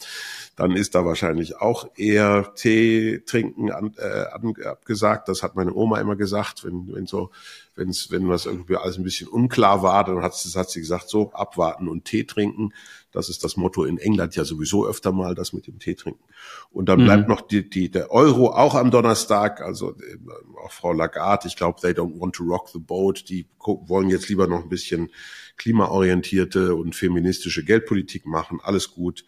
dann 0.57 0.73
ist 0.73 0.95
da 0.95 1.05
wahrscheinlich 1.05 1.57
auch 1.57 1.89
eher 1.97 2.55
Tee 2.55 3.23
trinken 3.27 3.73
an, 3.73 3.95
äh, 3.99 4.65
abgesagt. 4.65 5.29
Das 5.29 5.43
hat 5.43 5.57
meine 5.57 5.75
Oma 5.75 6.01
immer 6.01 6.15
gesagt, 6.15 6.65
wenn, 6.65 6.93
wenn 6.95 7.07
so, 7.07 7.31
wenn's, 7.75 8.11
wenn 8.13 8.29
was 8.29 8.47
irgendwie 8.47 8.77
alles 8.77 8.97
ein 8.97 9.03
bisschen 9.03 9.27
unklar 9.27 9.83
war, 9.83 10.05
dann 10.05 10.23
hat 10.23 10.35
sie, 10.35 10.57
hat 10.57 10.71
sie 10.71 10.81
gesagt, 10.81 11.09
so 11.09 11.33
abwarten 11.33 11.89
und 11.89 12.05
Tee 12.05 12.25
trinken. 12.25 12.73
Das 13.11 13.29
ist 13.29 13.43
das 13.43 13.57
Motto 13.57 13.85
in 13.85 13.99
England 13.99 14.37
ja 14.37 14.45
sowieso 14.45 14.87
öfter 14.87 15.11
mal, 15.11 15.35
das 15.35 15.53
mit 15.53 15.67
dem 15.67 15.81
Tee 15.81 15.97
trinken. 15.97 16.23
Und 16.71 16.89
dann 16.89 17.01
mhm. 17.01 17.05
bleibt 17.05 17.29
noch 17.29 17.41
die, 17.41 17.69
die, 17.69 17.91
der 17.91 18.13
Euro 18.13 18.51
auch 18.51 18.77
am 18.77 18.93
Donnerstag, 18.93 19.61
also 19.61 19.91
äh, 19.91 20.19
auch 20.65 20.73
Frau 20.73 20.93
Lagarde, 20.93 21.49
ich 21.49 21.57
glaube, 21.57 21.81
they 21.81 21.93
don't 21.93 22.21
want 22.21 22.35
to 22.37 22.45
rock 22.45 22.69
the 22.69 22.79
boat, 22.79 23.29
die 23.29 23.47
wollen 23.59 24.11
jetzt 24.11 24.29
lieber 24.29 24.47
noch 24.47 24.63
ein 24.63 24.69
bisschen 24.69 25.11
klimaorientierte 25.57 26.75
und 26.75 26.95
feministische 26.95 27.65
Geldpolitik 27.65 28.27
machen, 28.27 28.61
alles 28.63 28.93
gut. 28.93 29.25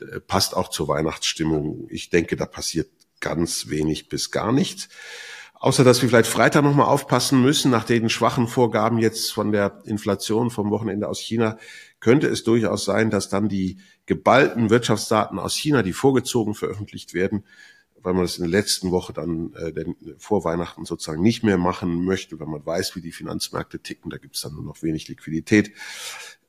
Äh, 0.00 0.20
passt 0.20 0.56
auch 0.56 0.68
zur 0.68 0.88
Weihnachtsstimmung. 0.88 1.86
Ich 1.90 2.10
denke, 2.10 2.36
da 2.36 2.46
passiert 2.46 2.88
ganz 3.20 3.68
wenig 3.68 4.08
bis 4.08 4.30
gar 4.30 4.52
nichts. 4.52 4.88
Außer 5.54 5.84
dass 5.84 6.00
wir 6.00 6.08
vielleicht 6.08 6.30
Freitag 6.30 6.64
nochmal 6.64 6.86
aufpassen 6.86 7.42
müssen, 7.42 7.70
nach 7.70 7.84
den 7.84 8.08
schwachen 8.08 8.48
Vorgaben 8.48 8.98
jetzt 8.98 9.30
von 9.30 9.52
der 9.52 9.82
Inflation 9.84 10.50
vom 10.50 10.70
Wochenende 10.70 11.06
aus 11.06 11.20
China, 11.20 11.58
könnte 12.00 12.28
es 12.28 12.44
durchaus 12.44 12.86
sein, 12.86 13.10
dass 13.10 13.28
dann 13.28 13.50
die 13.50 13.78
geballten 14.06 14.70
Wirtschaftsdaten 14.70 15.38
aus 15.38 15.54
China, 15.54 15.82
die 15.82 15.92
vorgezogen 15.92 16.54
veröffentlicht 16.54 17.12
werden, 17.12 17.44
weil 18.02 18.14
man 18.14 18.22
das 18.22 18.38
in 18.38 18.44
der 18.44 18.50
letzten 18.50 18.90
Woche 18.90 19.12
dann 19.12 19.52
äh, 19.52 19.70
den, 19.70 19.96
vor 20.16 20.44
Weihnachten 20.44 20.86
sozusagen 20.86 21.22
nicht 21.22 21.44
mehr 21.44 21.58
machen 21.58 22.06
möchte, 22.06 22.40
weil 22.40 22.46
man 22.46 22.64
weiß, 22.64 22.96
wie 22.96 23.02
die 23.02 23.12
Finanzmärkte 23.12 23.80
ticken, 23.80 24.10
da 24.10 24.16
gibt 24.16 24.36
es 24.36 24.40
dann 24.40 24.54
nur 24.54 24.64
noch 24.64 24.82
wenig 24.82 25.08
Liquidität. 25.08 25.72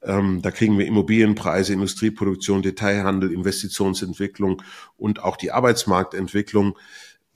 Ähm, 0.04 0.42
da 0.42 0.52
kriegen 0.52 0.78
wir 0.78 0.88
Immobilienpreise, 0.88 1.74
Industrieproduktion, 1.74 2.62
Detailhandel, 2.62 3.32
Investitionsentwicklung 3.32 4.64
und 4.98 5.24
auch 5.24 5.38
die 5.38 5.52
Arbeitsmarktentwicklung. 5.52 6.78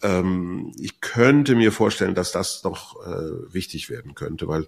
Ähm, 0.02 0.74
ich 0.80 1.00
könnte 1.00 1.56
mir 1.56 1.72
vorstellen, 1.72 2.16
dass 2.16 2.32
das 2.32 2.62
doch 2.62 2.96
äh, 3.06 3.54
wichtig 3.54 3.90
werden 3.90 4.16
könnte, 4.16 4.48
weil 4.48 4.66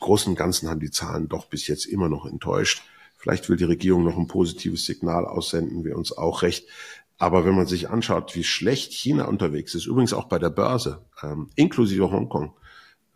Großen 0.00 0.30
und 0.30 0.36
Ganzen 0.36 0.68
haben 0.68 0.80
die 0.80 0.90
Zahlen 0.90 1.28
doch 1.28 1.46
bis 1.46 1.66
jetzt 1.66 1.84
immer 1.84 2.08
noch 2.08 2.26
enttäuscht. 2.26 2.82
Vielleicht 3.16 3.48
will 3.48 3.56
die 3.56 3.64
Regierung 3.64 4.02
noch 4.02 4.16
ein 4.16 4.28
positives 4.28 4.86
Signal 4.86 5.26
aussenden, 5.26 5.84
wir 5.84 5.96
uns 5.96 6.16
auch 6.16 6.42
recht. 6.42 6.66
Aber 7.18 7.44
wenn 7.44 7.54
man 7.54 7.66
sich 7.66 7.90
anschaut, 7.90 8.34
wie 8.34 8.44
schlecht 8.44 8.94
China 8.94 9.26
unterwegs 9.26 9.74
ist, 9.74 9.84
übrigens 9.84 10.14
auch 10.14 10.24
bei 10.24 10.38
der 10.38 10.48
Börse, 10.48 11.04
ähm, 11.22 11.50
inklusive 11.54 12.10
Hongkong, 12.10 12.54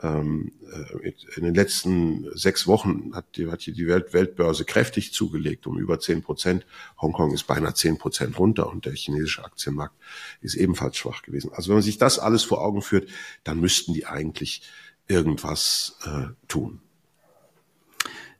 in 0.04 1.42
den 1.42 1.54
letzten 1.54 2.26
sechs 2.36 2.66
Wochen 2.66 3.14
hat, 3.14 3.36
die, 3.36 3.50
hat 3.50 3.64
die 3.64 3.86
Welt, 3.86 4.12
Weltbörse 4.12 4.64
kräftig 4.64 5.12
zugelegt, 5.12 5.66
um 5.66 5.78
über 5.78 5.98
zehn 5.98 6.22
Prozent. 6.22 6.66
Hongkong 7.00 7.32
ist 7.32 7.46
beinahe 7.46 7.74
zehn 7.74 7.96
Prozent 7.96 8.38
runter 8.38 8.68
und 8.68 8.86
der 8.86 8.94
chinesische 8.94 9.44
Aktienmarkt 9.44 9.94
ist 10.40 10.54
ebenfalls 10.54 10.96
schwach 10.96 11.22
gewesen. 11.22 11.52
Also 11.52 11.68
wenn 11.68 11.76
man 11.76 11.82
sich 11.82 11.98
das 11.98 12.18
alles 12.18 12.44
vor 12.44 12.60
Augen 12.60 12.82
führt, 12.82 13.08
dann 13.44 13.60
müssten 13.60 13.94
die 13.94 14.06
eigentlich 14.06 14.62
irgendwas 15.08 15.98
äh, 16.04 16.28
tun. 16.48 16.80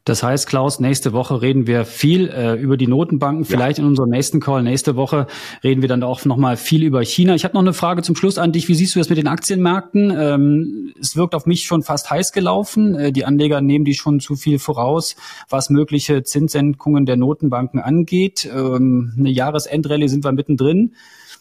Das 0.05 0.23
heißt, 0.23 0.47
Klaus, 0.47 0.81
nächste 0.81 1.15
Woche 1.15 1.41
reden 1.41 1.67
wir 1.67 1.87
viel 1.87 2.29
äh, 2.29 2.61
über 2.61 2.77
die 2.77 2.87
Notenbanken. 2.87 3.47
Vielleicht 3.47 3.79
ja. 3.79 3.85
in 3.85 3.89
unserem 3.89 4.11
nächsten 4.11 4.39
Call 4.39 4.63
nächste 4.63 4.97
Woche 4.97 5.27
reden 5.63 5.81
wir 5.81 5.89
dann 5.89 6.03
auch 6.03 6.27
noch 6.27 6.37
mal 6.37 6.59
viel 6.59 6.83
über 6.83 7.03
China. 7.03 7.35
Ich 7.35 7.45
habe 7.45 7.55
noch 7.55 7.63
eine 7.63 7.73
Frage 7.73 8.03
zum 8.03 8.15
Schluss 8.15 8.37
an 8.37 8.53
dich. 8.53 8.69
Wie 8.69 8.75
siehst 8.75 8.95
du 8.95 8.99
das 8.99 9.09
mit 9.09 9.17
den 9.17 9.29
Aktienmärkten? 9.29 10.11
Ähm, 10.11 10.95
es 11.01 11.17
wirkt 11.17 11.35
auf 11.35 11.47
mich 11.47 11.65
schon 11.65 11.83
fast 11.83 12.11
heiß 12.11 12.33
gelaufen. 12.33 12.95
Äh, 12.95 13.13
die 13.13 13.25
Anleger 13.25 13.63
nehmen 13.63 13.87
die 13.87 13.95
schon 13.95 14.21
zu 14.21 14.37
viel 14.37 14.59
voraus, 14.59 15.17
was 15.49 15.71
mögliche 15.71 16.23
Zinssenkungen 16.23 17.07
der 17.07 17.17
Notenbanken 17.17 17.81
angeht. 17.81 18.45
Ähm, 18.45 19.15
eine 19.17 19.31
Jahresendrallye 19.31 20.09
sind 20.09 20.23
wir 20.23 20.33
mittendrin. 20.33 20.97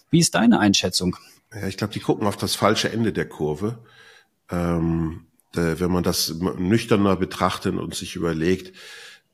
Wie 0.10 0.20
ist 0.20 0.36
deine 0.36 0.60
Einschätzung? 0.60 1.18
Ja, 1.54 1.68
ich 1.68 1.76
glaube, 1.76 1.92
die 1.92 2.00
gucken 2.00 2.28
auf 2.28 2.38
das 2.38 2.56
falsche 2.56 2.90
Ende 2.94 3.12
der 3.12 3.28
Kurve. 3.28 3.80
Ähm 4.50 5.26
äh, 5.26 5.33
wenn 5.54 5.92
man 5.92 6.04
das 6.04 6.34
nüchterner 6.58 7.16
betrachtet 7.16 7.76
und 7.76 7.94
sich 7.94 8.16
überlegt, 8.16 8.76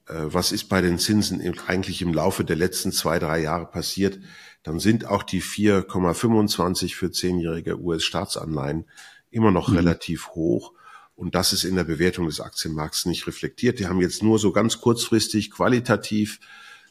äh, 0.10 0.26
was 0.26 0.52
ist 0.52 0.66
bei 0.66 0.82
den 0.82 1.00
Zinsen 1.00 1.42
eigentlich 1.68 2.02
im 2.02 2.14
Laufe 2.14 2.44
der 2.44 2.56
letzten 2.56 2.92
zwei, 2.92 3.20
drei 3.20 3.42
Jahre 3.42 3.68
passiert, 3.68 4.20
dann 4.64 4.80
sind 4.80 5.06
auch 5.06 5.24
die 5.24 5.42
4,25 5.42 6.96
für 6.96 7.12
zehnjährige 7.12 7.80
US-Staatsanleihen 7.80 8.86
immer 9.32 9.52
noch 9.52 9.70
mhm. 9.70 9.78
relativ 9.78 10.30
hoch. 10.30 10.74
Und 11.16 11.36
das 11.36 11.54
ist 11.54 11.64
in 11.64 11.76
der 11.76 11.84
Bewertung 11.84 12.26
des 12.26 12.40
Aktienmarkts 12.40 13.06
nicht 13.06 13.28
reflektiert. 13.28 13.80
Die 13.80 13.88
haben 13.88 14.02
jetzt 14.02 14.24
nur 14.24 14.40
so 14.40 14.52
ganz 14.52 14.80
kurzfristig 14.80 15.52
qualitativ 15.52 16.40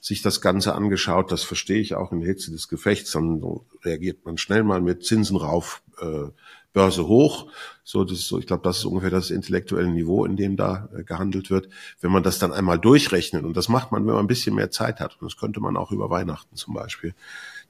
sich 0.01 0.23
das 0.23 0.41
Ganze 0.41 0.75
angeschaut. 0.75 1.33
Das 1.33 1.43
verstehe 1.43 1.81
ich 1.81 1.95
auch 1.95 2.13
in 2.13 2.21
der 2.21 2.29
Hitze 2.29 2.51
des 2.51 2.69
Gefechts. 2.69 3.13
Dann 3.13 3.43
reagiert 3.83 4.25
man 4.25 4.39
schnell 4.39 4.65
mal 4.65 4.81
mit 4.81 5.05
Zinsen 5.05 5.37
rauf, 5.37 5.83
äh, 6.01 6.29
Börse 6.79 7.09
hoch. 7.09 7.51
So, 7.83 8.05
das 8.05 8.21
ist 8.21 8.29
so, 8.29 8.39
ich 8.39 8.47
glaube, 8.47 8.63
das 8.63 8.79
ist 8.79 8.85
ungefähr 8.85 9.11
das 9.11 9.31
intellektuelle 9.31 9.89
Niveau, 9.89 10.25
in 10.25 10.37
dem 10.37 10.57
da 10.57 10.89
äh, 10.97 11.03
gehandelt 11.03 11.51
wird. 11.51 11.69
Wenn 12.01 12.13
man 12.13 12.23
das 12.23 12.39
dann 12.39 12.53
einmal 12.53 12.79
durchrechnet, 12.79 13.45
und 13.45 13.57
das 13.57 13.69
macht 13.69 13.91
man, 13.91 14.07
wenn 14.07 14.15
man 14.15 14.25
ein 14.25 14.29
bisschen 14.29 14.55
mehr 14.55 14.71
Zeit 14.71 15.01
hat, 15.01 15.17
und 15.21 15.27
das 15.27 15.37
könnte 15.37 15.59
man 15.59 15.77
auch 15.77 15.91
über 15.91 16.09
Weihnachten 16.09 16.55
zum 16.55 16.75
Beispiel, 16.75 17.15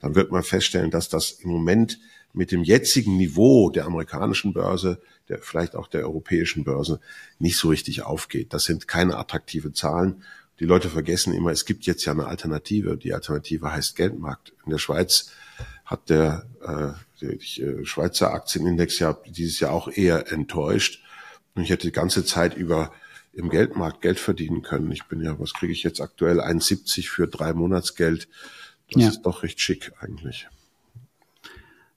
dann 0.01 0.15
wird 0.15 0.31
man 0.31 0.43
feststellen, 0.43 0.91
dass 0.91 1.09
das 1.09 1.31
im 1.31 1.49
Moment 1.49 1.99
mit 2.35 2.53
dem 2.53 2.63
jetzigen 2.63 3.17
Niveau 3.17 3.71
der 3.71 3.87
amerikanischen 3.87 4.53
Börse, 4.53 5.01
der 5.31 5.39
vielleicht 5.39 5.75
auch 5.75 5.87
der 5.87 6.03
europäischen 6.03 6.65
Börse, 6.65 7.01
nicht 7.39 7.57
so 7.57 7.69
richtig 7.71 8.03
aufgeht. 8.03 8.53
Das 8.53 8.65
sind 8.65 8.89
keine 8.89 9.17
attraktive 9.17 9.73
Zahlen. 9.73 10.23
Die 10.61 10.67
Leute 10.67 10.91
vergessen 10.91 11.33
immer, 11.33 11.51
es 11.51 11.65
gibt 11.65 11.87
jetzt 11.87 12.05
ja 12.05 12.13
eine 12.13 12.27
Alternative. 12.27 12.99
Die 12.99 13.15
Alternative 13.15 13.73
heißt 13.73 13.97
Geldmarkt. 13.97 14.53
In 14.67 14.71
der 14.71 14.79
Schweiz 14.79 15.31
hat 15.87 16.11
der, 16.11 16.45
äh, 16.61 17.08
der 17.21 17.35
äh, 17.35 17.85
Schweizer 17.85 18.33
Aktienindex 18.33 18.99
ja 18.99 19.17
dieses 19.27 19.61
Jahr 19.61 19.73
auch 19.73 19.89
eher 19.89 20.33
enttäuscht. 20.33 21.03
Und 21.55 21.63
ich 21.63 21.71
hätte 21.71 21.87
die 21.87 21.93
ganze 21.93 22.25
Zeit 22.25 22.57
über 22.57 22.93
im 23.33 23.51
Geldmarkt 23.51 24.01
Geld 24.01 24.19
verdienen 24.19 24.63
können. 24.63 24.91
Ich 24.91 25.05
bin 25.05 25.23
ja, 25.23 25.39
was 25.39 25.53
kriege 25.53 25.73
ich 25.73 25.83
jetzt 25.83 26.01
aktuell? 26.01 26.41
1,70 26.41 27.09
für 27.09 27.29
drei 27.29 27.53
Monatsgeld. 27.53 28.29
Das 28.91 29.03
ja. 29.03 29.09
ist 29.09 29.23
doch 29.23 29.43
recht 29.43 29.61
schick 29.61 29.93
eigentlich. 30.01 30.49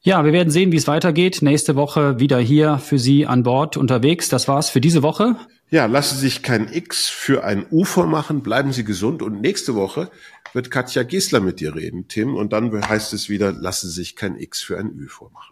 Ja, 0.03 0.25
wir 0.25 0.33
werden 0.33 0.49
sehen, 0.49 0.71
wie 0.71 0.77
es 0.77 0.87
weitergeht. 0.87 1.41
Nächste 1.41 1.75
Woche 1.75 2.19
wieder 2.19 2.39
hier 2.39 2.79
für 2.79 2.97
Sie 2.97 3.27
an 3.27 3.43
Bord 3.43 3.77
unterwegs. 3.77 4.29
Das 4.29 4.47
war's 4.47 4.69
für 4.69 4.81
diese 4.81 5.03
Woche. 5.03 5.35
Ja, 5.69 5.85
lassen 5.85 6.15
Sie 6.15 6.21
sich 6.21 6.43
kein 6.43 6.71
X 6.71 7.07
für 7.07 7.43
ein 7.43 7.65
U 7.71 7.85
vormachen, 7.85 8.41
bleiben 8.41 8.73
Sie 8.73 8.83
gesund 8.83 9.21
und 9.21 9.41
nächste 9.41 9.73
Woche 9.75 10.11
wird 10.53 10.72
Katja 10.72 11.03
Gisler 11.03 11.39
mit 11.39 11.60
dir 11.60 11.75
reden, 11.75 12.08
Tim, 12.08 12.36
und 12.36 12.53
dann 12.53 12.88
heißt 12.88 13.13
es 13.13 13.29
wieder, 13.29 13.51
lassen 13.51 13.88
Sie 13.88 13.96
sich 13.96 14.15
kein 14.15 14.38
X 14.38 14.62
für 14.62 14.77
ein 14.77 14.91
Ü 14.98 15.08
vormachen. 15.08 15.50